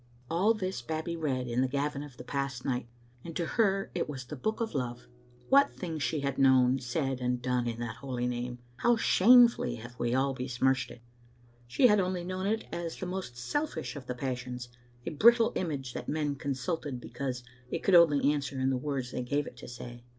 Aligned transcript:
All 0.31 0.55
this 0.55 0.81
Babbie 0.81 1.15
read 1.15 1.47
in 1.47 1.61
the 1.61 1.67
Gavin 1.67 2.01
of 2.01 2.17
the 2.17 2.23
past 2.23 2.65
night, 2.65 2.87
and 3.23 3.35
to 3.35 3.45
her 3.45 3.91
it 3.93 4.09
was 4.09 4.25
the 4.25 4.35
book 4.35 4.59
of 4.59 4.73
love. 4.73 5.05
What 5.49 5.75
things 5.75 6.01
she 6.01 6.21
had 6.21 6.39
known, 6.39 6.79
said 6.79 7.21
and 7.21 7.39
done 7.39 7.67
in 7.67 7.79
that 7.81 7.97
holy 7.97 8.25
name! 8.25 8.57
How 8.77 8.95
shamefully 8.97 9.75
have 9.75 9.99
we 9.99 10.15
all 10.15 10.33
besmirched 10.33 10.89
it! 10.89 11.03
She 11.67 11.85
had 11.85 11.99
only 11.99 12.23
known 12.23 12.47
it 12.47 12.65
as 12.71 12.95
the 12.97 13.05
most 13.05 13.37
selfish 13.37 13.95
of 13.95 14.07
the 14.07 14.15
passions, 14.15 14.69
a 15.05 15.11
brittle 15.11 15.53
image 15.53 15.93
that 15.93 16.09
men 16.09 16.35
consulted 16.35 16.99
because 16.99 17.43
it 17.69 17.83
could 17.83 17.93
only 17.93 18.33
answer 18.33 18.59
in 18.59 18.71
the 18.71 18.77
words 18.77 19.11
they 19.11 19.21
gave 19.21 19.45
it 19.45 19.57
to 19.57 19.67
say. 19.67 20.03